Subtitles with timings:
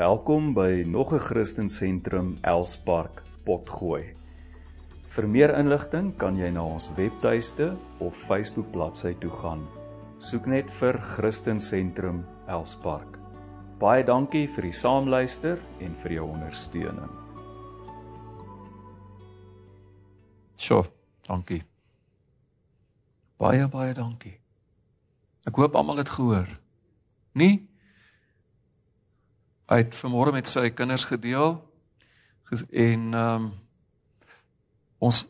[0.00, 4.16] Welkom by nog 'n Christen Sentrum Elspark Potgooi.
[5.08, 9.68] Vir meer inligting kan jy na ons webtuiste of Facebook bladsy toe gaan.
[10.18, 13.18] Soek net vir Christen Sentrum Elspark.
[13.78, 17.10] Baie dankie vir die saamluister en vir jou ondersteuning.
[20.56, 20.84] Sjoe,
[21.28, 21.64] dankie.
[23.36, 24.40] Baie baie dankie.
[25.46, 26.48] Ek hoop almal het gehoor.
[29.70, 31.58] Nie uit vanmôre met sy kinders gedeel
[32.70, 33.50] en ehm um,
[35.00, 35.20] ons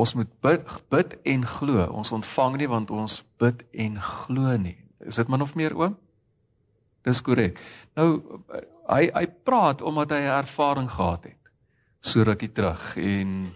[0.00, 1.82] ons moet bid, bid en glo.
[1.92, 4.78] Ons ontvang nie want ons bid en glo nie.
[5.04, 5.98] Is dit min of meer oom?
[7.04, 7.58] Dis korrek.
[7.98, 8.22] Nou
[8.88, 11.52] hy hy praat omdat hy 'n ervaring gehad het
[12.00, 13.52] so rukkie terug en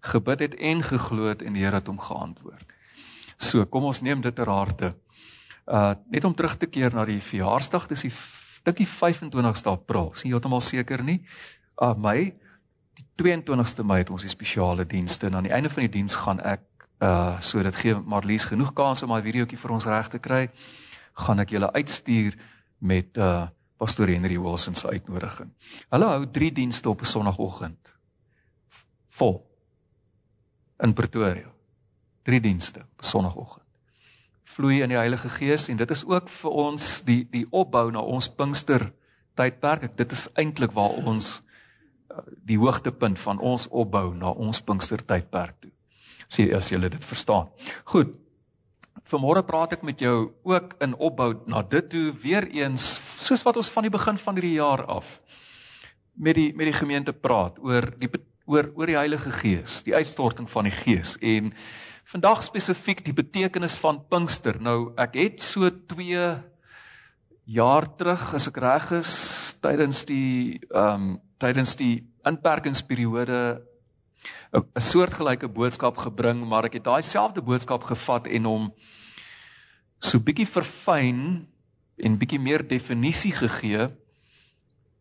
[0.00, 2.66] gebid het en geglo het en die Here het hom geantwoord.
[3.38, 4.92] So, kom ons neem dit ter harte.
[5.66, 8.12] Uh net om terug te keer na die verjaarsdag, dis die
[8.66, 10.10] dink die 25ste April.
[10.14, 11.20] Sien heeltemal seker nie.
[11.80, 12.34] Uh Mei
[12.96, 16.16] die 22ste Mei het ons die spesiale dienste en aan die einde van die diens
[16.24, 16.64] gaan ek
[17.04, 20.46] uh so dit gee Marlies genoeg kans om my videoetjie vir ons reg te kry,
[21.26, 22.38] gaan ek julle uitstuur
[22.80, 25.50] met uh Pastor Henry Wilson se uitnodiging.
[25.92, 27.92] Hulle hou 3 dienste op 'n Sondagoggend.
[29.10, 29.44] Vol
[30.80, 31.52] in Pretoria.
[32.24, 33.65] 3 dienste op Sondagoggend
[34.46, 38.02] vloei in die Heilige Gees en dit is ook vir ons die die opbou na
[38.02, 38.88] ons Pinkster
[39.36, 39.90] tydperk.
[39.98, 45.58] Dit is eintlik waar ons uh, die hoogtepunt van ons opbou na ons Pinkster tydperk
[45.60, 45.72] toe.
[46.28, 47.50] Sê as jy dit verstaan.
[47.84, 48.14] Goed.
[49.06, 53.58] Vanmôre praat ek met jou ook in opbou na dit toe weer eens soos wat
[53.60, 55.20] ons van die begin van hierdie jaar af
[56.16, 58.10] met die met die gemeente praat oor die
[58.46, 61.52] oor oor die Heilige Gees, die uitstorting van die Gees en
[62.06, 64.60] vandag spesifiek die betekenis van Pinkster.
[64.62, 66.26] Nou ek het so 2
[67.50, 69.14] jaar terug as ek reg is
[69.62, 73.60] tydens die ehm um, tydens die inperkingsperiode
[74.56, 78.72] 'n soortgelyke boodskap gebring, maar ek het daai selfde boodskap gevat en hom
[80.00, 81.46] so bietjie verfyn
[81.98, 83.88] en bietjie meer definisie gegee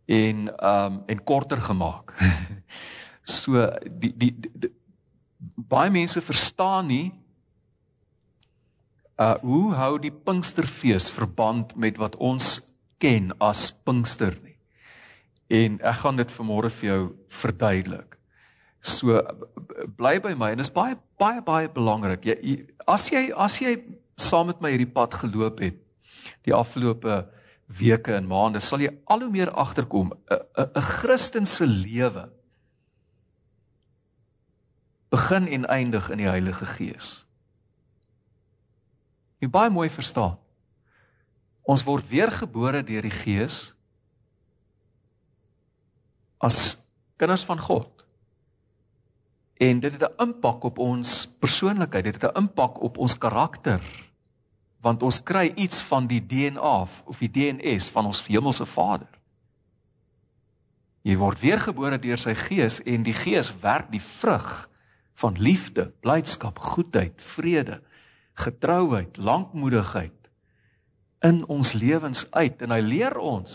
[0.05, 2.17] en ehm um, en korter gemaak.
[3.23, 4.73] so die, die, die
[5.55, 7.13] baie mense verstaan nie
[9.15, 12.59] uh hoe hou die Pinksterfees verband met wat ons
[12.99, 14.57] ken as Pinkster nie.
[15.47, 17.01] En ek gaan dit vanmôre vir jou
[17.31, 18.17] verduidelik.
[18.81, 19.21] So
[19.97, 22.27] bly by my en dit is baie baie baie belangrik.
[22.27, 23.77] Jy as jy as jy
[24.19, 25.79] saam met my hierdie pad geloop het
[26.45, 27.23] die afgelope
[27.79, 32.29] weke en maande, sal jy al hoe meer agterkom 'n 'n 'n Christen se lewe
[35.09, 37.25] begin en eindig in die Heilige Gees.
[39.43, 40.37] Jy baie mooi verstaan.
[41.65, 43.73] Ons word weergebore deur die Gees
[46.37, 46.75] as
[47.17, 48.05] kinders van God.
[49.57, 53.81] En dit het 'n impak op ons persoonlikheid, dit het 'n impak op ons karakter.
[54.81, 59.09] Want ons kry iets van die DNA of die DNS van ons hemelse Vader.
[61.01, 64.69] Jy word weergebore deur sy Gees en die Gees werk die vrug
[65.15, 67.79] van liefde, blydskap, goedheid, vrede,
[68.33, 70.29] getrouheid, lankmoedigheid
[71.23, 73.53] in ons lewens uit en hy leer ons.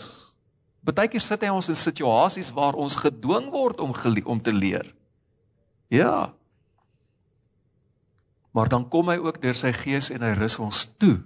[0.81, 3.93] Partykeer sit hy ons in situasies waar ons gedwing word om
[4.25, 4.89] om te leer.
[5.91, 6.33] Ja.
[8.51, 11.21] Maar dan kom hy ook deur sy gees en hy rus ons toe.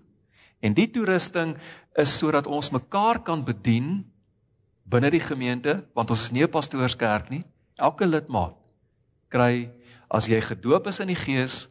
[0.61, 1.55] En die toerusting
[1.95, 4.03] is sodat ons mekaar kan bedien
[4.85, 7.43] binne die gemeente, want ons is nie 'n pastoorskerk nie.
[7.77, 8.55] Elke lidmaat
[9.29, 9.71] kry
[10.15, 11.65] as jy gedoop is in die Gees,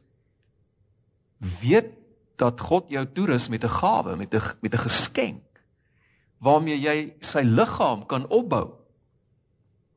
[1.62, 1.92] weet
[2.40, 5.42] dat God jou toerus met 'n gawe, met 'n met 'n geskenk
[6.44, 8.74] waarmee jy sy liggaam kan opbou.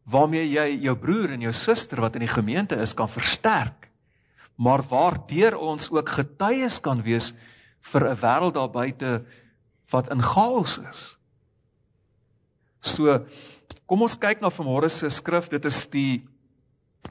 [0.07, 3.89] Waarmee jy jou broer en jou suster wat in die gemeente is kan versterk.
[4.55, 7.33] Maar waardeur ons ook getuies kan wees
[7.91, 9.25] vir 'n wêreld daar buite
[9.91, 11.17] wat in chaos is.
[12.81, 13.25] So
[13.85, 15.50] kom ons kyk na vanmôre se skrif.
[15.50, 16.27] Dit is die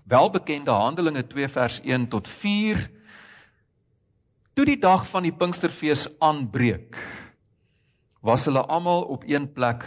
[0.05, 2.91] welbekende Handelinge 2 vers 1 tot 4
[4.57, 6.97] Toe die dag van die Pinksterfees aanbreek
[8.25, 9.85] was hulle almal op een plek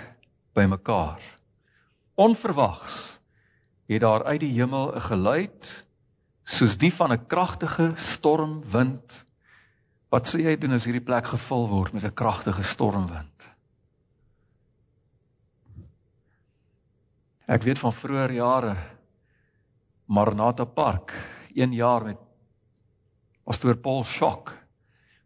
[0.54, 1.24] bymekaar.
[2.14, 3.18] Onverwags
[3.90, 5.86] het daar uit die hemel 'n geluid
[6.44, 9.26] soos die van 'n kragtige stormwind.
[10.10, 13.50] Wat sê jy doen as hierdie plek gevul word met 'n kragtige stormwind?
[17.48, 18.76] Ek weet van vroeë jare
[20.10, 21.14] Maranatha Park,
[21.54, 22.18] 1 jaar met
[23.46, 24.56] pastoor Paul Schock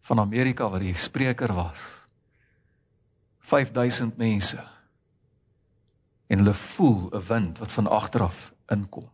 [0.03, 1.79] van Amerika wat die spreker was.
[3.39, 4.59] 5000 mense.
[6.33, 9.09] en hulle voel 'n wind wat van agter af inkom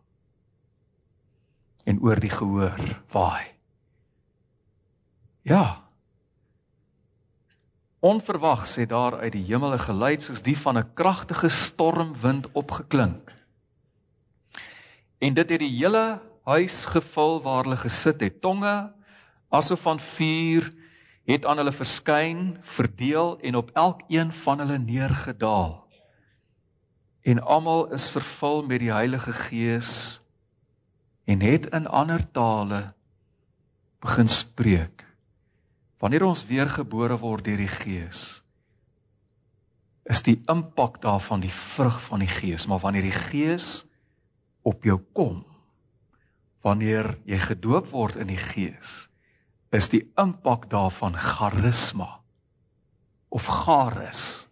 [1.84, 3.46] en oor die gehoor waai.
[5.42, 5.88] Ja.
[7.98, 13.39] Onverwags het daar uit die hemel 'n geluid soos die van 'n kragtige stormwind opgeklink.
[15.20, 18.40] En dit het die hele huis gevul waar hulle gesit het.
[18.40, 18.92] Tonge
[19.50, 20.70] asof van vuur
[21.28, 25.86] het aan hulle verskyn, verdeel en op elkeen van hulle neergedaal.
[27.22, 30.22] En almal is vervul met die Heilige Gees
[31.24, 32.92] en het in ander tale
[34.00, 35.04] begin spreek.
[36.00, 38.40] Wanneer ons weergebore word deur die Gees,
[40.10, 43.84] is die impak daarvan die vrug van die Gees, maar wanneer die Gees
[44.62, 45.44] op jou kom,
[46.64, 49.08] wanneer jy gedoop word in die Gees,
[49.72, 52.18] is die impak daarvan charisma
[53.30, 54.48] of charis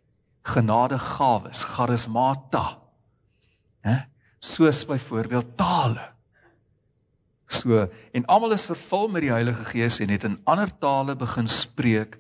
[0.46, 2.78] genadegawes charismata
[3.84, 3.96] hè?
[4.38, 6.12] Soos byvoorbeeld tale.
[7.50, 11.48] So en almal is vervul met die Heilige Gees en het in ander tale begin
[11.50, 12.18] spreek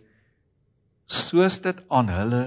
[1.06, 2.42] soos dit aan hulle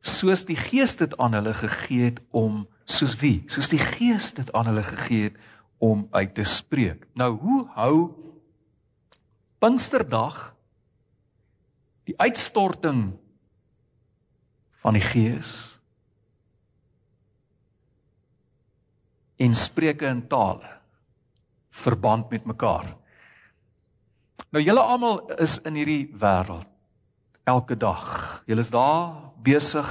[0.00, 4.52] soos die Gees dit aan hulle gegee het om soos wie soos die Gees dit
[4.56, 5.38] aan hulle gegee het
[5.78, 7.96] om uit te spreek nou hoe hou
[9.58, 10.52] Pinksterdag
[12.06, 13.08] die uitstorting
[14.78, 15.78] van die Gees
[19.38, 20.78] en spreuke in tale
[21.78, 22.96] verband met mekaar.
[24.50, 26.66] Nou julle almal is in hierdie wêreld
[27.48, 28.42] elke dag.
[28.50, 29.14] Julle is daar
[29.44, 29.90] besig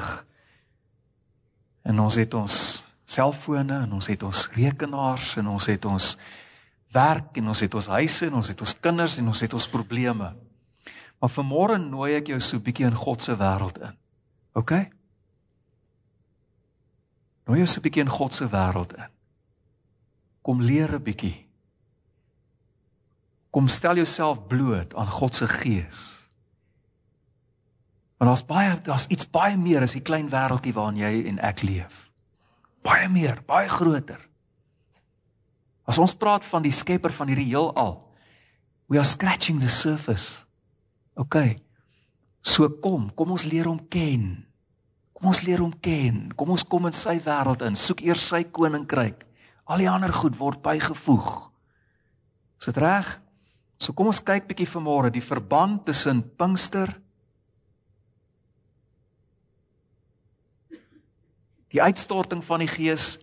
[1.87, 2.57] en ons het ons
[3.17, 6.11] selfone en ons het ons rekenaars en ons het ons
[6.95, 9.69] werk en ons het ons huise en ons het ons kinders en ons het ons
[9.73, 10.31] probleme.
[11.17, 13.97] Maar vanmôre nooi ek jou so bietjie in God se wêreld in.
[14.57, 14.73] OK?
[17.49, 19.13] Nooi jou so bietjie in God se wêreld in.
[20.45, 21.47] Kom leer 'n bietjie.
[23.51, 26.29] Kom stel jouself bloot aan God se gees.
[28.17, 31.61] Want daar's baie daar's iets baie meer as die klein wêreldjie waarin jy en ek
[31.61, 32.06] leef.
[32.87, 34.21] Baie meer, baie groter.
[35.87, 37.97] As ons praat van die skepper van hierdie heelal,
[38.87, 40.43] we are scratching the surface.
[41.19, 41.35] OK.
[42.43, 44.45] So kom, kom ons leer hom ken.
[45.17, 46.27] Kom ons leer hom ken.
[46.37, 47.75] Kom ons kom in sy wêreld in.
[47.75, 49.25] Soek eers sy koninkryk.
[49.67, 51.31] Al die ander goed word bygevoeg.
[52.61, 53.09] Is dit reg?
[53.81, 56.95] So kom ons kyk bietjie vanmôre die verband tussen Pinkster
[61.73, 63.17] die uitstorting van die Gees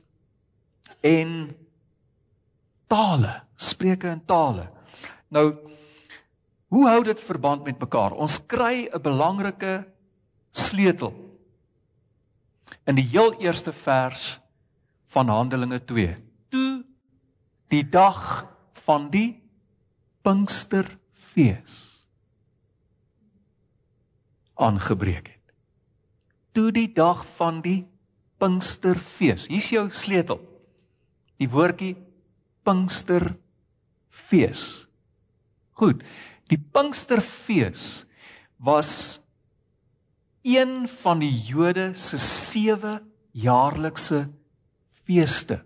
[1.04, 1.54] en
[2.90, 4.68] tale, spreuke in tale.
[5.28, 5.46] Nou
[6.74, 8.12] hoe hou dit verband met mekaar?
[8.12, 9.86] Ons kry 'n belangrike
[10.50, 11.14] sleutel
[12.86, 14.40] in die heel eerste vers
[15.06, 16.16] van Handelinge 2.
[16.48, 16.84] Toe
[17.68, 19.42] die dag van die
[20.22, 22.04] Pinksterfees
[24.54, 25.54] aangebreek het.
[26.52, 27.93] Toe die dag van die
[28.38, 29.46] Pinksterfees.
[29.48, 30.40] Hier's jou sleutel.
[31.40, 31.96] Die woordjie
[32.64, 34.86] Pinksterfees.
[35.72, 36.02] Goed.
[36.48, 38.06] Die Pinksterfees
[38.56, 39.20] was
[40.44, 43.00] een van die Jode se sewe
[43.32, 44.28] jaarlikse
[45.04, 45.64] feeste.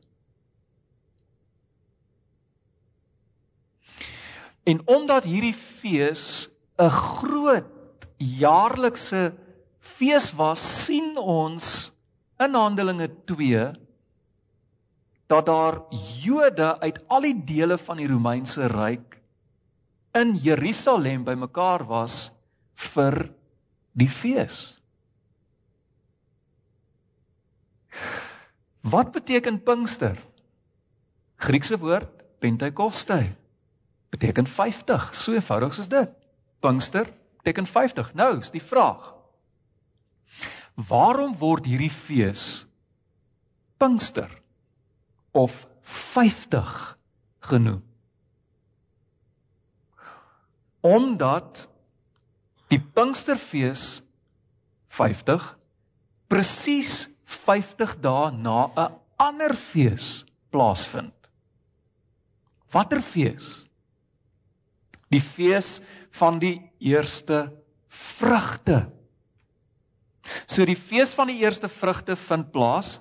[4.68, 6.48] En omdat hierdie fees
[6.78, 9.34] 'n groot jaarlikse
[9.78, 11.92] fees was, sien ons
[12.38, 13.10] in Handelinge
[15.28, 15.82] dat daar
[16.22, 19.18] Jode uit al die dele van die Romeinse ryk
[20.16, 22.30] in Jerusalem bymekaar was
[22.74, 23.28] vir
[23.92, 24.78] die fees.
[28.88, 30.16] Wat beteken Pinkster?
[31.36, 33.34] Griekse woord Pentekoste.
[34.08, 36.10] Beteken 50, so eenvoudig soos dit.
[36.64, 37.10] Pinkster
[37.42, 38.14] beteken 50.
[38.14, 39.12] Nou is die vraag:
[40.78, 42.66] Waarom word hierdie fees
[43.78, 44.30] Pinkster?
[45.38, 46.98] of 50
[47.38, 47.82] genoem.
[50.80, 51.68] Omdat
[52.72, 54.02] die Pinksterfees
[54.88, 55.44] 50
[56.28, 61.14] presies 50 dae na 'n ander fees plaasvind.
[62.72, 63.66] Watter fees?
[65.10, 65.80] Die fees
[66.10, 67.52] van die eerste
[67.88, 68.97] vrugte.
[70.48, 72.96] So die fees van die eerste vrugte vind plaas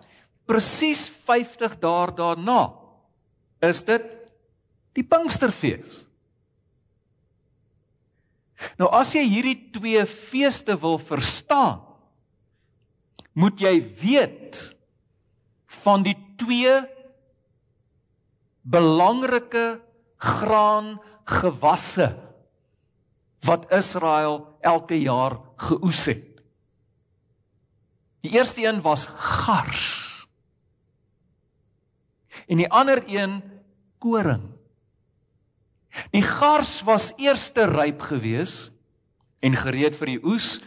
[0.48, 2.60] presies 50 dae daarna
[3.68, 4.06] is dit
[4.96, 6.04] die Pinksterfees.
[8.80, 11.84] Nou as jy hierdie twee feeste wil verstaan,
[13.38, 14.62] moet jy weet
[15.84, 16.80] van die twee
[18.66, 19.78] belangrike
[20.18, 20.96] graan
[21.30, 22.10] gewasse
[23.46, 25.38] wat Israel elke jaar
[25.68, 26.27] geoes het.
[28.28, 30.28] Die eerste een was gars.
[32.48, 33.44] En die ander een
[34.04, 34.44] koring.
[36.12, 38.72] Die gars was eerste ryp gewees
[39.40, 40.58] en gereed vir die oes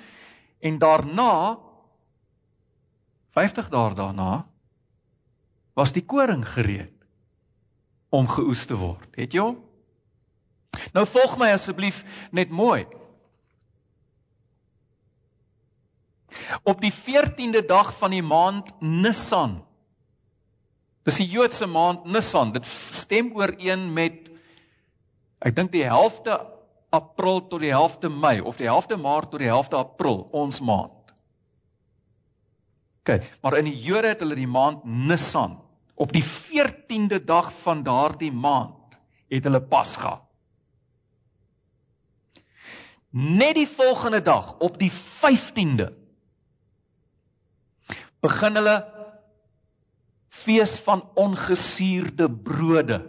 [0.65, 1.59] en daarna
[3.37, 4.33] 50 dae daarna
[5.77, 6.97] was die koring gereed
[8.09, 9.13] om geoes te word.
[9.21, 9.61] Het jy hom?
[10.97, 12.03] Nou volg my asseblief
[12.33, 12.87] net mooi.
[16.63, 19.61] Op die 14de dag van die maand Nisan.
[21.09, 22.53] Dis die Joodse maand Nisan.
[22.53, 24.29] Dit stem ooreen met
[25.41, 26.37] ek dink die helfte
[26.91, 31.15] April tot die helfte Mei of die helfte Maart tot die helfte April, ons maand.
[33.01, 35.57] OK, maar in die Jode het hulle die maand Nisan.
[36.01, 38.99] Op die 14de dag van daardie maand
[39.31, 40.19] het hulle Pasga.
[43.11, 45.89] Net die volgende dag op die 15de
[48.21, 48.77] begin hulle
[50.31, 53.01] fees van ongesuurde brode.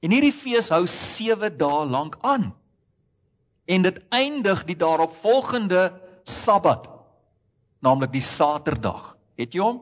[0.00, 2.50] En hierdie fees hou 7 dae lank aan.
[3.70, 5.90] En dit eindig die daaropvolgende
[6.24, 6.88] Sabbat,
[7.80, 9.14] naamlik die Saterdag.
[9.40, 9.80] Het jy hom?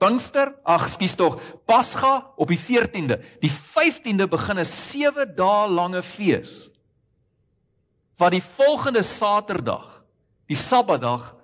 [0.00, 3.20] Pinkster, ag skus tog, Pasga op die 14de.
[3.40, 6.68] Die 15de begin 'n 7 dae lange fees.
[8.18, 10.04] Wat die volgende Saterdag,
[10.46, 11.34] die Sabbatdag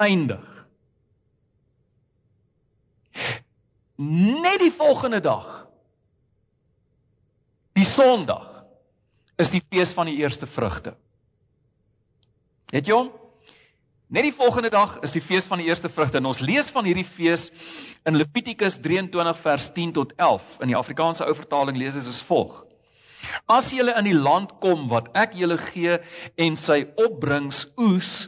[0.00, 0.46] eindig.
[4.00, 5.48] Net die volgende dag,
[7.76, 8.48] die Sondag,
[9.40, 10.94] is die fees van die eerste vrugte.
[12.72, 13.10] Het jy hom?
[14.10, 16.86] Net die volgende dag is die fees van die eerste vrugte en ons lees van
[16.88, 17.46] hierdie fees
[18.08, 20.56] in Levitikus 23 vers 10 tot 11.
[20.64, 22.64] In die Afrikaanse ou vertaling lees dit as volg:
[23.46, 26.00] As julle in die land kom wat ek julle gee
[26.40, 28.26] en sy opbrengs oes,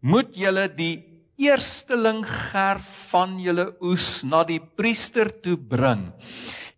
[0.00, 1.09] moet julle die
[1.40, 6.10] eersteling gerf van julle oes na die priester toe bring.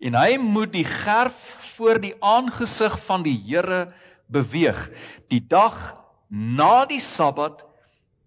[0.02, 1.40] En hy moet die gerf
[1.74, 3.88] voor die aangesig van die Here
[4.30, 4.88] beweeg.
[5.30, 5.76] Die dag
[6.30, 7.64] na die Sabbat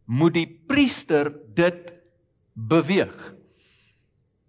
[0.05, 1.89] moet die priester dit
[2.53, 3.15] beweeg.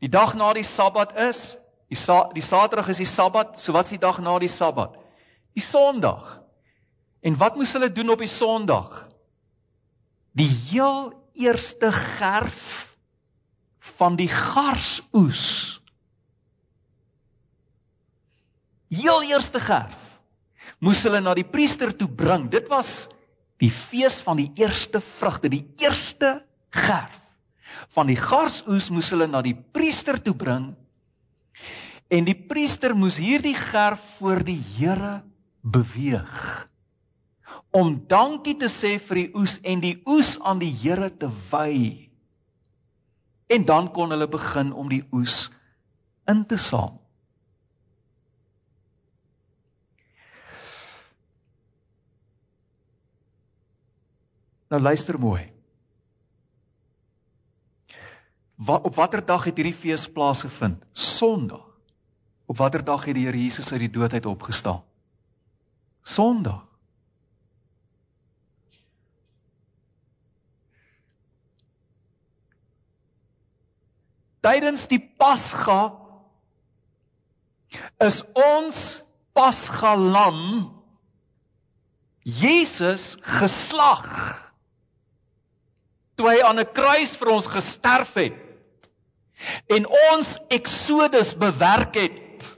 [0.03, 3.93] Die dag na die Sabbat is die sa die Saterdag is die Sabbat, so wat's
[3.95, 4.97] die dag na die Sabbat?
[5.55, 6.41] Die Sondag.
[7.23, 9.07] En wat moes hulle doen op die Sondag?
[10.37, 12.97] Die heel eerste gerf
[13.97, 15.45] van die garsoes.
[18.93, 20.03] Heel eerste gerf
[20.83, 22.51] moes hulle na die priester toe bring.
[22.53, 23.07] Dit was
[23.63, 26.43] die fees van die eerste vrugte, die eerste
[26.75, 27.23] gerf
[27.97, 30.71] van die garsoes moes hulle na die priester toe bring.
[32.13, 35.23] En die priester moes hierdie gerf voor die Here
[35.65, 36.69] beweeg
[37.71, 42.09] om dankie te sê vir die oes en die oes aan die Here te wy.
[43.47, 45.47] En dan kon hulle begin om die oes
[46.27, 46.99] in te saam.
[54.67, 55.45] Nou luister mooi.
[58.57, 60.83] Wat op watter dag het hierdie fees plaasgevind?
[60.93, 61.63] Sondag.
[62.47, 64.83] Op watter dag het die Here Jesus uit die dood uit opgestaan?
[66.03, 66.66] Sondag.
[74.47, 75.97] Tydens die Pasga
[78.03, 79.03] is ons
[79.37, 80.71] Pasga lam
[82.27, 84.07] Jesus geslag.
[86.17, 88.43] Toe hy aan 'n kruis vir ons gesterf het
[89.69, 92.57] en ons Exodus bewerk het.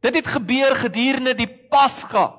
[0.00, 2.34] Dit het gebeur gedurende die Pasga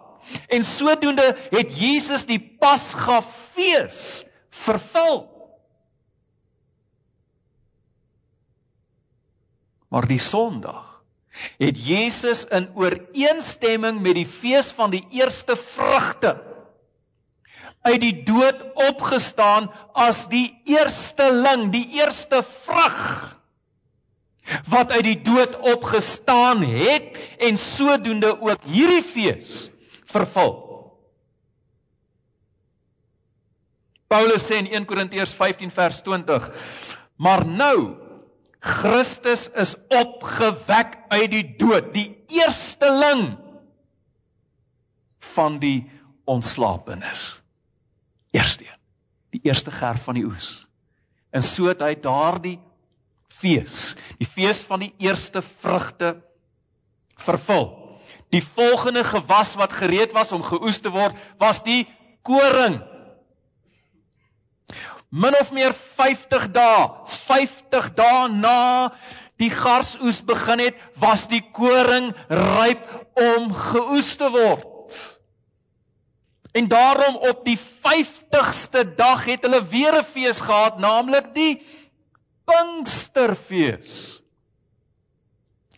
[0.47, 5.28] en sodoende het Jesus die Pasga fees vervul
[9.89, 10.86] Maar die Sondag
[11.62, 16.36] het Jesus in ooreenstemming met die fees van die eerste vrugte
[17.81, 23.38] uit die dood opgestaan as die eersteling, die eerste vrug
[24.69, 29.69] wat uit die dood opgestaan het en sodoende ook hierdie fees
[30.10, 30.55] vervul.
[34.10, 36.50] Paulus sê in 1 Korintiërs 15 vers 20:
[37.22, 37.99] Maar nou
[38.60, 43.38] Christus is opgewek uit die dood, die eersteling
[45.36, 45.88] van die
[46.28, 47.38] ontslapenis.
[48.36, 48.68] Eerste
[49.30, 50.66] die eerste gerf van die oes.
[51.30, 52.58] En so het hy daardie
[53.39, 56.16] fees, die fees van die eerste vrugte
[57.20, 57.70] vervul.
[58.34, 61.84] Die volgende gewas wat gereed was om geoes te word, was die
[62.25, 62.80] koring.
[65.10, 66.89] Min of meer 50 dae,
[67.25, 68.92] 50 dae na
[69.42, 72.86] die garsoes begin het, was die koring ryp
[73.18, 74.98] om geoes te word.
[76.54, 81.62] En daarom op die 50ste dag het hulle weer 'n fees gehad, naamlik die
[82.46, 84.22] Pinksterfees.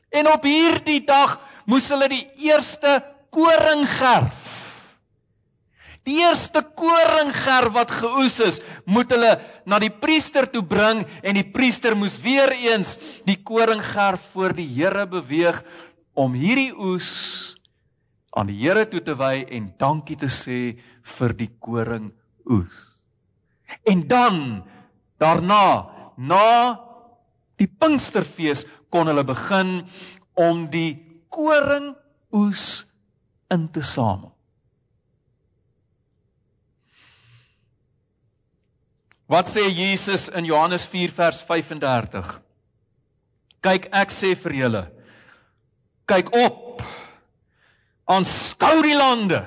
[0.10, 4.40] En op hierdie dag moes hulle die eerste koring gerf.
[6.08, 8.58] Die eerste koringgerf wat geoes is,
[8.89, 9.36] moet hulle
[9.70, 12.96] na die priester toe bring en die priester moes weer eens
[13.27, 15.62] die koringgerf voor die Here beweeg
[16.17, 17.12] om hierdie oes
[18.34, 20.74] aan die Here toe te wy en dankie te sê
[21.17, 22.77] vir die koringoes.
[23.86, 24.38] En dan
[25.22, 25.65] daarna,
[26.17, 26.48] na
[27.62, 29.84] die Pinksterfees kon hulle begin
[30.34, 30.98] om die
[31.29, 32.88] koringoes
[33.53, 34.34] in te samel.
[39.32, 42.34] Wat sê Jesus in Johannes 4 vers 35?
[43.64, 44.82] Kyk, ek sê vir julle,
[46.10, 46.82] kyk op.
[48.12, 49.40] Aanskou die lande.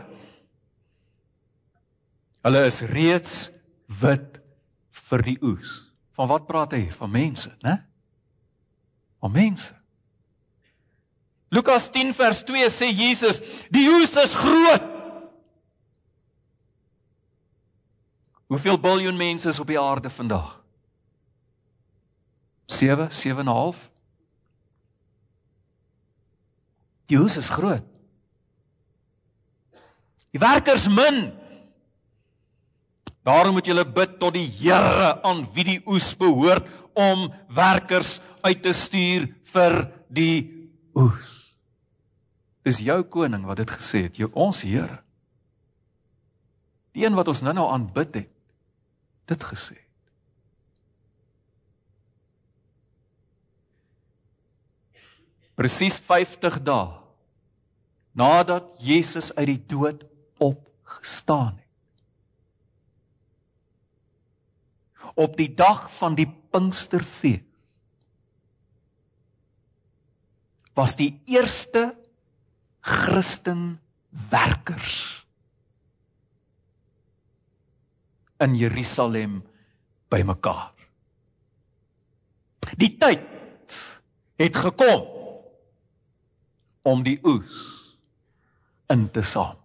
[2.47, 3.35] Hulle is reeds
[4.01, 4.41] wit
[5.11, 5.75] vir die oes.
[6.17, 6.97] Van wat praat hy hier?
[6.97, 7.77] Van mense, né?
[9.21, 9.75] Van mense.
[11.53, 13.43] Lukas 10 vers 2 sê Jesus,
[13.75, 14.94] die oes is groot.
[18.55, 20.61] Hoeveel biljoen mense is op die aarde vandag?
[22.71, 23.79] 7, 7.5.
[27.11, 27.83] Die oes is groot.
[30.31, 31.33] Die werkers min.
[33.27, 38.63] Daarom moet julle bid tot die Here aan wie die oes behoort om werkers uit
[38.63, 39.77] te stuur vir
[40.07, 40.37] die
[40.95, 41.33] oes.
[42.63, 45.01] Dis jou koning wat dit gesê het, jou ons Here.
[46.95, 48.34] Die een wat ons nou-nou aanbid het
[49.25, 49.79] dit gesê.
[55.55, 57.01] Presies 50 dae
[58.15, 60.05] nadat Jesus uit die dood
[60.43, 61.63] opgestaan het.
[65.15, 67.43] Op die dag van die Pinksterfees
[70.75, 71.95] was die eerste
[72.83, 73.79] Christen
[74.11, 75.24] werkers
[78.45, 79.41] in Jerusalem
[80.13, 80.73] bymekaar.
[82.81, 83.77] Die tyd
[84.41, 85.05] het gekom
[86.85, 87.61] om die oes
[88.93, 89.57] in te saam.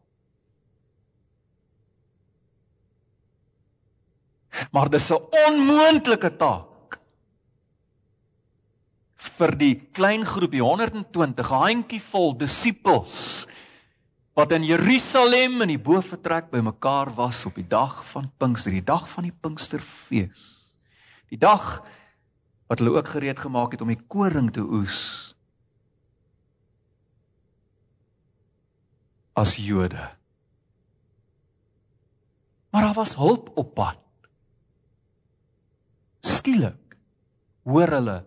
[4.71, 6.99] Maar dis 'n onmoontlike taak
[9.15, 13.47] vir die klein groepie 120 handjievol disippels
[14.39, 19.03] wat in Jerusalem in die boefretrek bymekaar was op die dag van Pinkster, die dag
[19.11, 20.45] van die Pinksterfees.
[21.27, 21.81] Die dag
[22.71, 24.99] wat hulle ook gereed gemaak het om die koring te oes.
[29.35, 30.05] As Jode.
[32.71, 33.99] Maar daar was hulp op pad.
[36.23, 36.95] Skielik
[37.67, 38.17] hoor hulle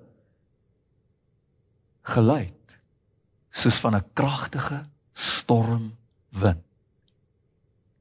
[2.13, 2.79] geluid
[3.49, 6.02] soos van 'n kragtige storm
[6.33, 6.65] wind.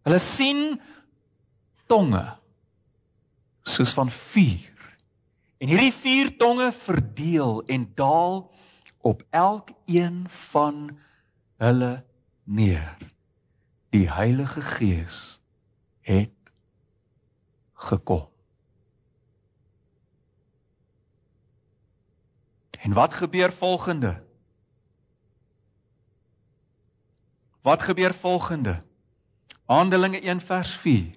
[0.01, 0.79] Hulle sien
[1.91, 2.23] tonge
[3.67, 4.69] soos van vuur.
[5.61, 8.47] En hierdie vier tonge verdeel en daal
[9.05, 10.97] op elkeen van
[11.61, 11.93] hulle
[12.43, 12.97] neer.
[13.93, 15.41] Die Heilige Gees
[16.01, 16.53] het
[17.73, 18.29] gekom.
[22.81, 24.23] En wat gebeur volgende?
[27.61, 28.83] Wat gebeur volgende?
[29.65, 31.09] Handelinge 1 vers 4.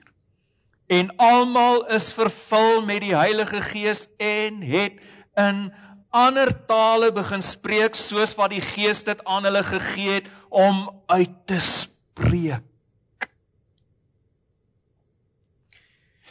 [0.86, 5.00] En almal is vervul met die Heilige Gees en het
[5.34, 5.72] in
[6.10, 11.32] ander tale begin spreek soos wat die Gees dit aan hulle gegee het om uit
[11.48, 12.62] te spreek.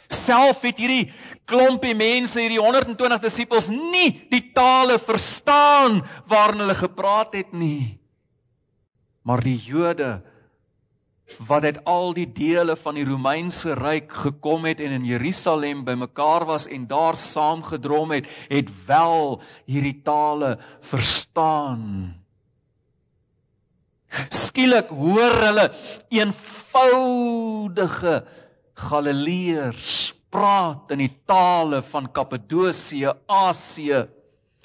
[0.08, 1.10] Self het hierdie
[1.44, 6.00] klompie mense, hierdie 120 disippels nie die tale verstaan
[6.30, 7.98] waarin hulle gepraat het nie.
[9.24, 10.20] Maar die Jode
[11.40, 16.44] wat uit al die dele van die Romeinse ryk gekom het en in Jerusalem bymekaar
[16.44, 22.12] was en daar saamgedrom het, het wel hierdie tale verstaan.
[24.28, 25.72] Skielik hoor hulle
[26.12, 27.34] eenvoudige
[28.74, 34.04] Galileërs praat in die tale van Kappadosie, Asië,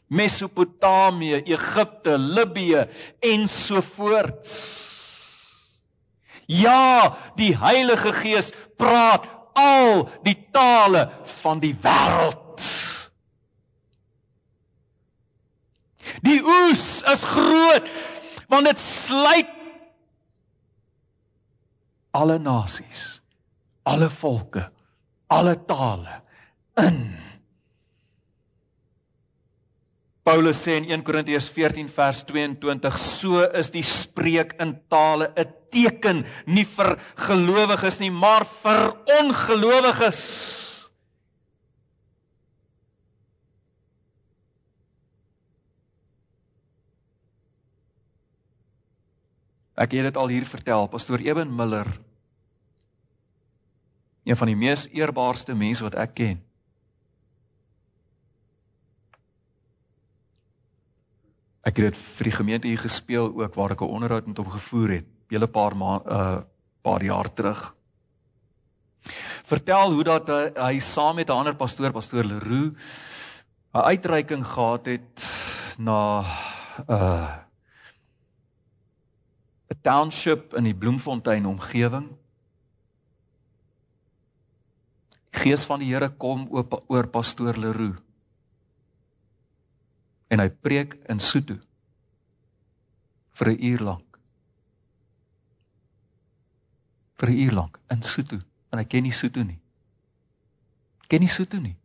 [0.09, 2.85] Mesopotamië, Egipte, Libië
[3.19, 4.55] en so voorts.
[6.49, 11.05] Ja, die Heilige Gees praat al die tale
[11.41, 12.63] van die wêreld.
[16.25, 17.89] Die oes is groot
[18.49, 19.51] want dit sluit
[22.17, 23.21] alle nasies,
[23.85, 24.65] alle volke,
[25.29, 26.21] alle tale
[26.81, 27.28] in.
[30.23, 35.53] Paulus sê in 1 Korintiërs 14 vers 22 so is die spreek in tale 'n
[35.71, 40.19] teken nie vir gelowiges nie maar vir ongelowiges.
[49.79, 51.87] Ek het dit al hier vertel, pastoor Eben Miller.
[54.27, 56.48] Een van die mees eerbaarste mense wat ek ken.
[61.67, 64.49] Ek het dit vir die gemeente hier gespeel ook waar ek 'n onderhoud met hom
[64.49, 66.41] gevoer het, hele paar 'n uh,
[66.81, 67.75] paar jaar terug.
[69.43, 72.75] Vertel hoe dat hy, hy saam met 'n ander pastoor, pastoor Leroux,
[73.73, 75.25] 'n uitreiking gehad het
[75.77, 76.23] na
[76.87, 77.35] 'n uh,
[79.69, 82.09] 'n township in die Bloemfontein omgewing.
[85.31, 88.08] Gees van die Here kom oor, oor pastoor Leroux
[90.29, 91.57] en hy preek in Sotho
[93.39, 94.09] vir 'n uur lank.
[97.19, 98.39] vir 'n uur lank in Sotho
[98.71, 99.59] en hy ken nie Sotho nie.
[101.07, 101.77] Ken nie Sotho nie.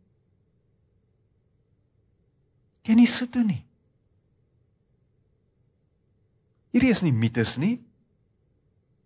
[2.83, 3.65] Ken nie Sotho nie.
[6.75, 7.79] Hierdie is nie mites nie.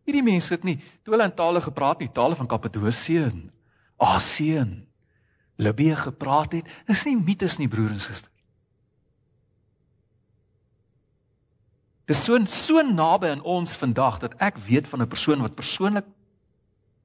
[0.08, 3.44] Hierdie mense het nie toe hulle in tale gepraat nie, tale van Kappadosie en
[4.02, 4.72] Asië en
[5.60, 8.32] Libië gepraat het, is nie mites nie broer en suster.
[12.10, 16.06] Dis so so naby aan ons vandag dat ek weet van 'n persoon wat persoonlik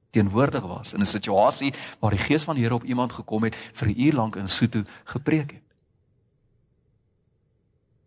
[0.09, 3.55] teenwoordig was in 'n situasie waar die gees van die Here op iemand gekom het
[3.55, 5.63] vir 'n uur lank in Sotho gepreek het.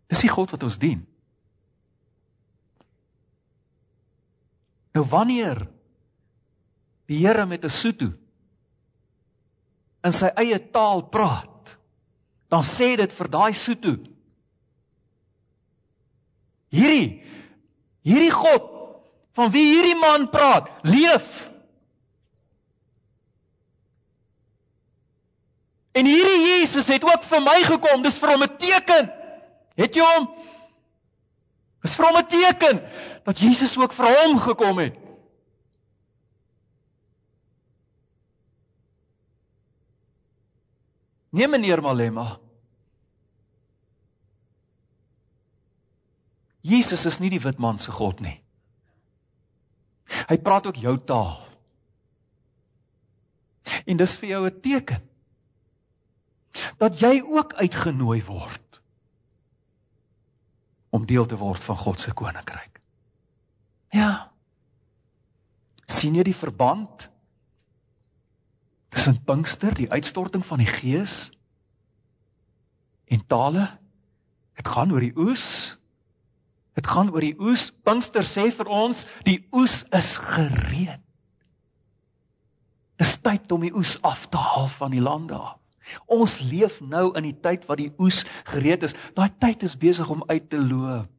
[0.07, 1.07] Dis die God wat ons dien.
[4.91, 5.69] Nou wanneer
[7.05, 8.11] die Here met 'n Sotho
[10.03, 11.77] in sy eie taal praat,
[12.47, 13.97] dan sê dit vir daai Sotho
[16.69, 17.19] Hierdie
[18.09, 18.67] hierdie God
[19.37, 21.47] van wie hierdie man praat, leef.
[25.95, 29.11] En hierdie Jesus het ook vir my gekom, dis vir hom 'n teken.
[29.75, 30.29] Het jy hom?
[31.81, 32.81] Dis vir hom 'n teken
[33.23, 34.95] dat Jesus ook vir hom gekom het.
[41.31, 42.39] Nee meneer Malema.
[46.61, 48.37] Jesus is nie die wit man se God nie.
[50.29, 51.37] Hy praat ook jou taal.
[53.85, 55.01] En dis vir jou 'n teken
[56.77, 58.81] dat jy ook uitgenooi word
[60.89, 62.81] om deel te word van God se koninkryk.
[63.91, 64.31] Ja.
[65.89, 67.09] sien jy die verband
[68.89, 71.31] tussen Pinkster, die uitstorting van die Gees
[73.05, 73.79] en tale?
[74.53, 75.78] Dit gaan oor die oes
[76.79, 77.69] Dit gaan oor die oes.
[77.83, 81.01] Pinkster sê vir ons, die oes is gereed.
[82.99, 85.57] Dis tyd om die oes af te haal van die lande af.
[86.11, 88.95] Ons leef nou in die tyd wat die oes gereed is.
[89.17, 91.09] Daai tyd is besig om uit te loop.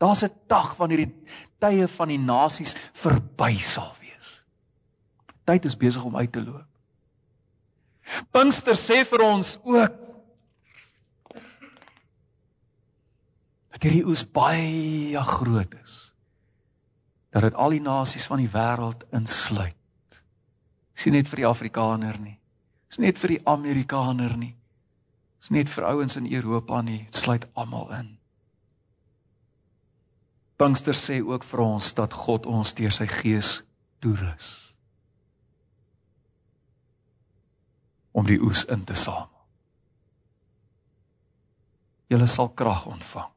[0.00, 1.14] Daar's 'n dag wanneer die
[1.58, 4.42] tye van die nasies verby sal wees.
[5.44, 6.66] Tyd is besig om uit te loop.
[8.30, 10.05] Pinkster sê vir ons ook
[13.76, 15.96] dat hierdie oes baie groot is.
[17.28, 19.76] Dat dit al die nasies van die wêreld insluit.
[20.96, 22.38] Dis nie net vir die Afrikaner nie.
[22.88, 24.54] Dis net vir die Amerikaner nie.
[25.42, 28.08] Dis net vir ouens in Europa nie, dit sluit almal in.
[30.56, 33.58] Pinkster sê ook vir ons dat God ons deur sy gees
[34.00, 34.54] toerus
[38.16, 39.28] om die oes in te samel.
[42.08, 43.35] Julle sal krag ontvang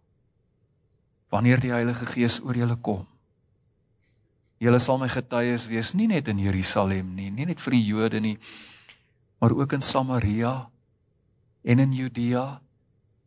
[1.29, 3.05] wanneer die Heilige Gees oor julle kom.
[4.59, 8.19] Julle sal my getuies wees nie net in Jerusalem nie, nie net vir die Jode
[8.19, 8.35] nie,
[9.39, 10.53] maar ook in Samaria
[11.63, 12.59] en in Judea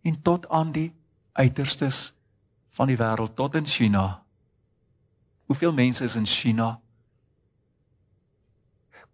[0.02, 0.90] en tot aan die
[1.32, 2.10] uiterstes
[2.76, 4.22] van die wêreld tot in China.
[5.48, 6.74] Hoeveel mense is in China?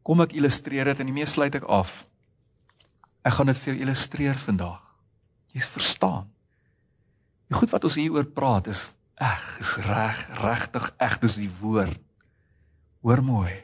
[0.03, 2.03] Kom ek illustreer dit en die mees sluit ek af.
[3.27, 4.81] Ek gaan dit vir jou illustreer vandag.
[5.53, 6.31] Jy verstaan.
[7.49, 11.51] Die goed wat ons hier oor praat is eg, is reg, regtig eg, dis die
[11.61, 11.99] woord.
[13.03, 13.55] Hoor mooi.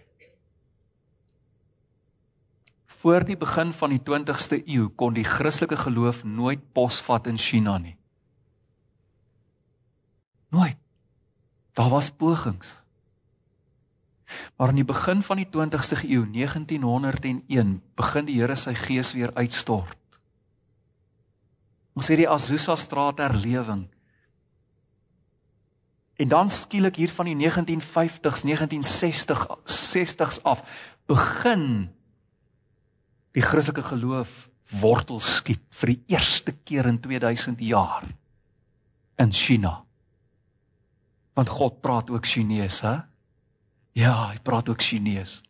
[3.04, 7.76] Voor die begin van die 20ste eeu kon die Christelike geloof nooit posvat in China
[7.78, 7.96] nie.
[10.54, 10.78] Nooit.
[11.74, 12.70] Daar was pogings.
[14.56, 19.34] Maar in die begin van die 20ste eeu, 1901, begin die Here sy gees weer
[19.34, 19.98] uitstort.
[21.94, 23.86] Ons het die Azusa straat herlewing.
[26.14, 30.62] En dan skielik hier van die 1950s, 1960 60s af
[31.06, 31.90] begin
[33.34, 34.48] die Christelike geloof
[34.80, 38.06] wortel skiet vir die eerste keer in 2000 jaar
[39.18, 39.82] in China.
[41.34, 42.96] Want God praat ook Chinees, hè?
[43.94, 45.42] Ja, hy praat ook Chinees.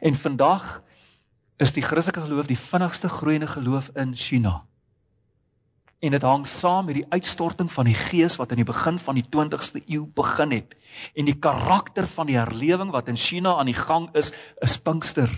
[0.00, 0.82] En vandag
[1.62, 4.64] is die Christelike geloof die vinnigste groeiende geloof in China.
[6.02, 9.14] En dit hang saam met die uitstorting van die Gees wat in die begin van
[9.14, 10.74] die 20ste eeu begin het.
[11.14, 15.30] En die karakter van die herlewing wat in China aan die gang is, is Pinkster.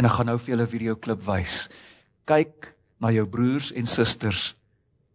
[0.00, 1.68] En ek gaan nou vir julle 'n videoklip wys.
[2.24, 4.54] Kyk na jou broers en susters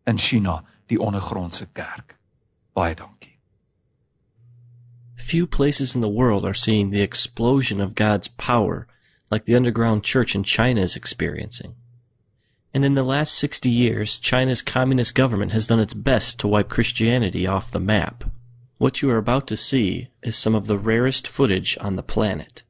[0.06, 2.17] in China, die ondergrondse kerk.
[2.74, 3.39] Baie dankie.
[5.15, 8.88] Few places in the world are seeing the explosion of God's power
[9.32, 11.76] like the underground church in China is experiencing.
[12.74, 16.70] And in the last 60 years, China's communist government has done its best to wipe
[16.70, 18.24] Christianity off the map.
[18.78, 22.63] What you are about to see is some of the rarest footage on the planet.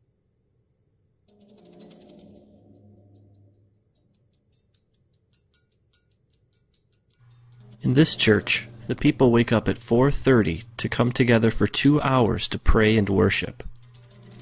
[7.82, 12.48] In this church, the people wake up at 4:30 to come together for 2 hours
[12.50, 13.64] to pray and worship.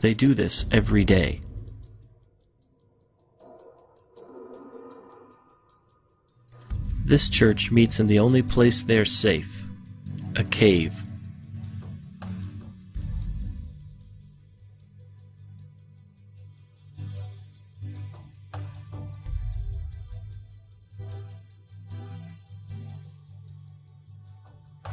[0.01, 1.41] They do this every day.
[7.07, 9.49] This church meets in the only place they're safe
[10.35, 10.91] a cave.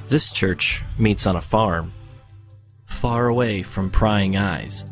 [0.09, 1.93] This church meets on a farm,
[2.87, 4.85] far away from prying eyes.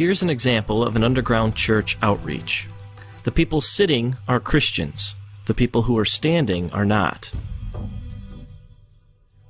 [0.00, 2.66] Here's an example of an underground church outreach.
[3.24, 5.14] The people sitting are Christians.
[5.44, 7.30] The people who are standing are not.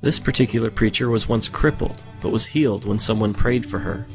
[0.00, 4.08] This particular preacher was once crippled, but was healed when someone prayed for her.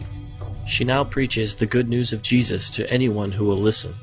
[0.67, 3.93] She now preaches the good news of Jesus to anyone who will listen.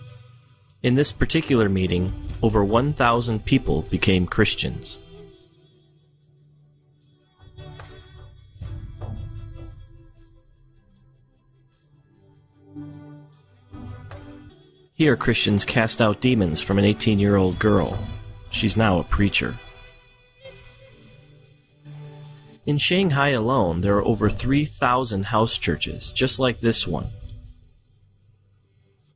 [0.83, 5.01] In this particular meeting, over 1,000 people became Christians.
[15.03, 17.99] Here, Christians cast out demons from an 18 year old girl.
[18.51, 19.57] She's now a preacher.
[22.67, 27.09] In Shanghai alone, there are over 3,000 house churches, just like this one.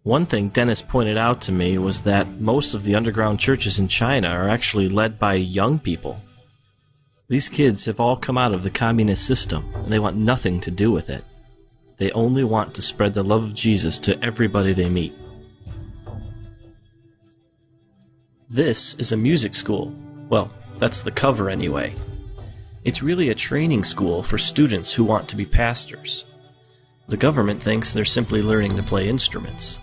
[0.03, 3.87] One thing Dennis pointed out to me was that most of the underground churches in
[3.87, 6.17] China are actually led by young people.
[7.29, 10.73] These kids have all come out of the communist system, and they want nothing to
[10.73, 11.23] do with it.
[11.99, 15.15] They only want to spread the love of Jesus to everybody they meet.
[18.49, 19.93] This is a music school.
[20.29, 21.97] Well, that's the cover anyway.
[22.85, 26.25] It's really a training school for students who want to be pastors.
[27.09, 29.81] The government thinks they're simply learning to play instruments.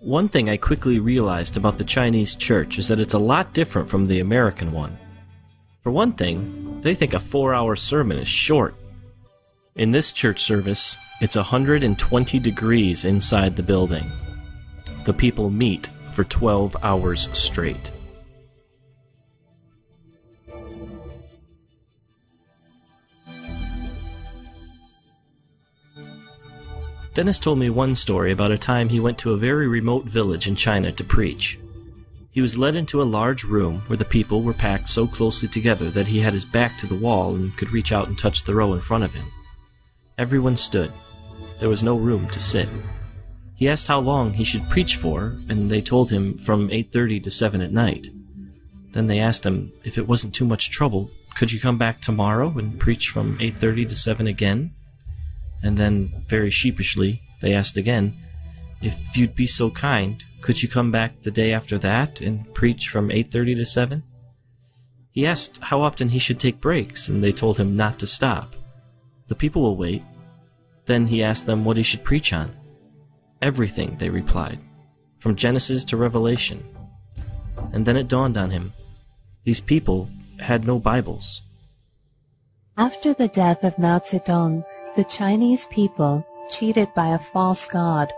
[0.00, 3.88] One thing I quickly realized about the Chinese church is that it's a lot different
[3.88, 4.98] from the American one.
[5.84, 8.74] For one thing, they think a four hour sermon is short.
[9.76, 14.10] In this church service, it's 120 degrees inside the building.
[15.04, 17.92] The people meet for 12 hours straight.
[27.12, 30.48] Dennis told me one story about a time he went to a very remote village
[30.48, 31.58] in China to preach.
[32.30, 35.90] He was led into a large room where the people were packed so closely together
[35.90, 38.54] that he had his back to the wall and could reach out and touch the
[38.54, 39.26] row in front of him.
[40.18, 40.92] Everyone stood.
[41.60, 42.68] There was no room to sit.
[43.54, 47.30] He asked how long he should preach for, and they told him from 8:30 to
[47.30, 48.08] 7 at night.
[48.92, 52.56] Then they asked him if it wasn't too much trouble, could you come back tomorrow
[52.56, 54.70] and preach from 8:30 to 7 again?
[55.62, 58.14] And then, very sheepishly, they asked again,
[58.80, 62.88] If you'd be so kind, could you come back the day after that and preach
[62.88, 64.02] from 8:30 to 7?
[65.10, 68.56] He asked how often he should take breaks, and they told him not to stop.
[69.28, 70.02] The people will wait.
[70.86, 72.56] Then he asked them what he should preach on.
[73.42, 74.60] Everything, they replied,
[75.18, 76.64] from Genesis to Revelation.
[77.72, 78.72] And then it dawned on him
[79.46, 80.10] these people
[80.40, 81.42] had no Bibles.
[82.76, 84.64] After the death of Mao Zedong,
[84.96, 88.12] the Chinese people, cheated by a false god,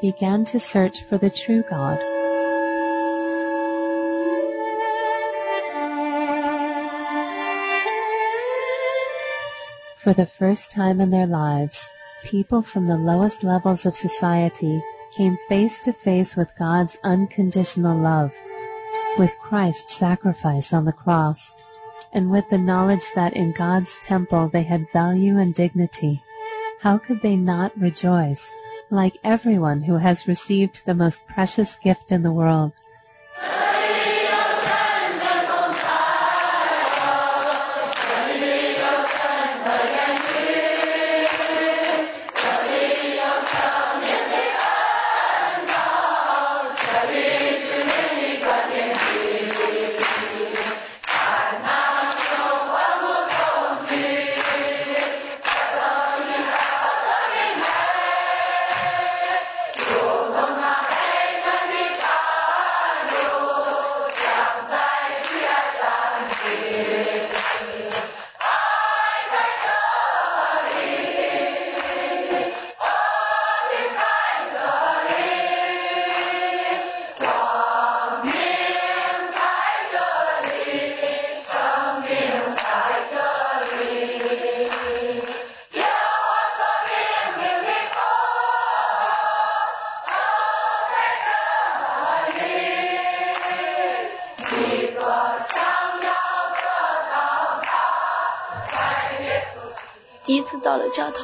[0.00, 1.98] began to search for the true God.
[10.08, 11.90] For the first time in their lives,
[12.24, 14.82] people from the lowest levels of society
[15.14, 18.32] came face to face with God's unconditional love,
[19.18, 21.52] with Christ's sacrifice on the cross,
[22.10, 26.22] and with the knowledge that in God's temple they had value and dignity.
[26.80, 28.50] How could they not rejoice,
[28.88, 32.72] like everyone who has received the most precious gift in the world?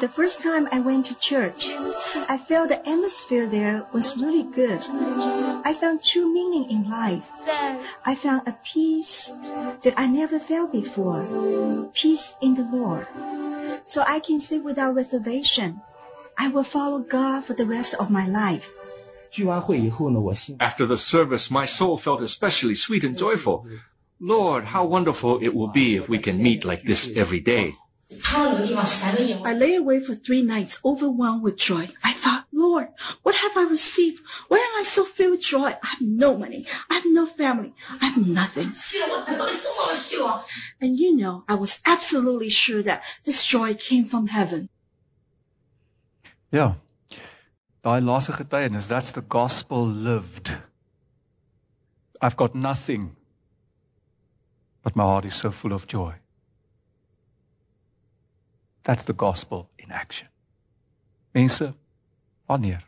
[0.00, 1.66] The first time I went to church,
[2.28, 4.80] I felt the atmosphere there was really good.
[5.64, 7.30] I found true meaning in life.
[8.04, 9.30] I found a peace
[9.83, 11.24] that I never felt before.
[11.94, 13.07] Peace in the Lord.
[13.85, 15.80] So I can say without reservation,
[16.38, 18.70] I will follow God for the rest of my life.
[20.61, 23.66] After the service, my soul felt especially sweet and joyful.
[24.20, 27.74] Lord, how wonderful it will be if we can meet like this every day.
[28.11, 31.88] I lay awake for three nights overwhelmed with joy.
[32.05, 32.88] I thought, Lord,
[33.23, 34.23] what have I received?
[34.49, 35.71] Why am I so filled with joy?
[35.83, 36.67] I have no money.
[36.90, 37.75] I have no family.
[38.01, 38.73] I have nothing.
[40.81, 44.69] And you know, I was absolutely sure that this joy came from heaven.
[46.53, 46.75] Ja.
[47.83, 50.53] Daai laaste getuienis, that's the gospel lived.
[52.21, 53.17] I've got nothing.
[54.83, 56.14] But my heart is so full of joy.
[58.85, 60.29] That's the gospel in action.
[61.33, 61.75] Mense,
[62.47, 62.87] wanneer?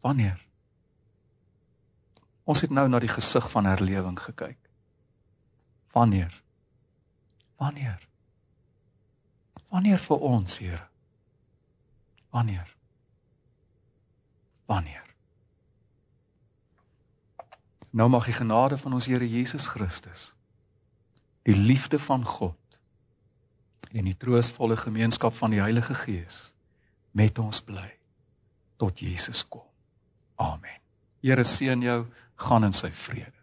[0.00, 0.46] Wanneer?
[2.44, 4.58] Ons het nou na die gesig van herlewing gekyk.
[5.92, 6.42] Wanneer?
[7.60, 8.08] Wanneer?
[9.68, 10.88] Wanneer vir ons, Here?
[12.30, 12.74] Wanneer?
[14.64, 15.04] Wanneer?
[17.90, 20.32] Nou mag die genade van ons Here Jesus Christus,
[21.44, 22.56] die liefde van God
[23.92, 26.52] en die troostvolle gemeenskap van die Heilige Gees
[27.12, 27.90] met ons bly
[28.80, 29.66] tot Jesus kom.
[30.40, 30.80] Amen.
[31.22, 32.00] Here seën jou,
[32.34, 33.41] gaan in sy vrede.